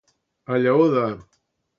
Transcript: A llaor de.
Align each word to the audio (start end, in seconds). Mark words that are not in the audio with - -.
A 0.55 0.55
llaor 0.63 0.89
de. 0.95 1.03